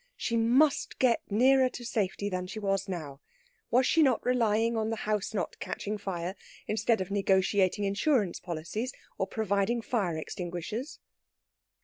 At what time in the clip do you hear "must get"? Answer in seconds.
0.35-1.21